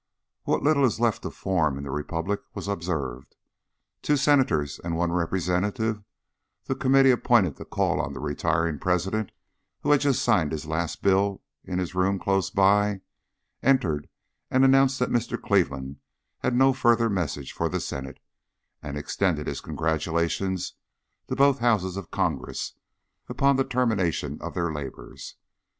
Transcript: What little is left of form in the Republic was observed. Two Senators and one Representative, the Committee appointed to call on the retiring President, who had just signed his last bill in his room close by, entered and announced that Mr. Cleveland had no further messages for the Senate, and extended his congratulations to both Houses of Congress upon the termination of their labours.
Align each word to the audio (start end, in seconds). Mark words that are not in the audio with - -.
What 0.45 0.63
little 0.63 0.83
is 0.83 0.99
left 0.99 1.25
of 1.25 1.35
form 1.35 1.77
in 1.77 1.83
the 1.83 1.91
Republic 1.91 2.41
was 2.55 2.67
observed. 2.67 3.35
Two 4.01 4.17
Senators 4.17 4.81
and 4.83 4.97
one 4.97 5.11
Representative, 5.11 6.03
the 6.65 6.73
Committee 6.73 7.11
appointed 7.11 7.57
to 7.57 7.65
call 7.65 8.01
on 8.01 8.13
the 8.13 8.19
retiring 8.19 8.79
President, 8.79 9.29
who 9.81 9.91
had 9.91 10.01
just 10.01 10.23
signed 10.23 10.53
his 10.53 10.65
last 10.65 11.03
bill 11.03 11.43
in 11.63 11.77
his 11.77 11.93
room 11.93 12.17
close 12.17 12.49
by, 12.49 13.01
entered 13.61 14.09
and 14.49 14.65
announced 14.65 14.97
that 14.97 15.11
Mr. 15.11 15.39
Cleveland 15.39 15.97
had 16.39 16.55
no 16.55 16.73
further 16.73 17.07
messages 17.07 17.51
for 17.51 17.69
the 17.69 17.79
Senate, 17.79 18.19
and 18.81 18.97
extended 18.97 19.45
his 19.45 19.61
congratulations 19.61 20.73
to 21.27 21.35
both 21.35 21.59
Houses 21.59 21.95
of 21.95 22.09
Congress 22.09 22.73
upon 23.29 23.55
the 23.55 23.63
termination 23.63 24.39
of 24.41 24.55
their 24.55 24.73
labours. 24.73 25.35